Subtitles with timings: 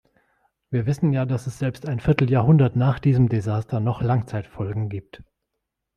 [0.71, 5.21] Wir wissen ja, dass es selbst ein Vierteljahrhundert nach diesem Desaster noch Langzeitfolgen gibt.